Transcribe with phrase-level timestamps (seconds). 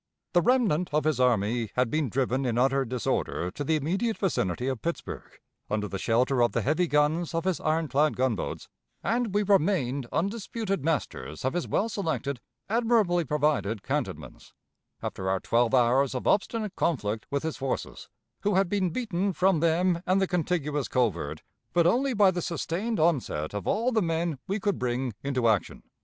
[0.33, 4.67] "The remnant of his army had been driven in utter disorder to the immediate vicinity
[4.67, 5.39] of Pittsburg,
[5.69, 8.67] under the shelter of the heavy guns of his iron clad gunboats,
[9.03, 14.53] and we remained undisputed masters of his well selected, admirably provided cantonments,
[15.03, 18.09] after our twelve hours of obstinate conflict with his forces,
[18.39, 21.43] who had been beaten from them and the contiguous covert,
[21.73, 25.83] but only by the sustained onset of all the men we could bring into action."